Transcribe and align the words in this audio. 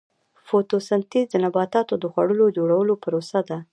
فوتوسنتیز 0.47 1.25
د 1.29 1.35
نباتاتو 1.43 1.93
د 1.99 2.05
خوړو 2.13 2.45
جوړولو 2.57 2.93
پروسه 3.03 3.39
ده 3.49 3.57